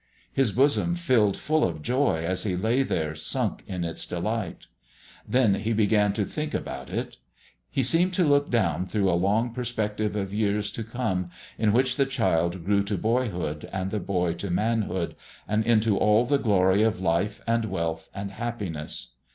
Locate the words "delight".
4.07-4.65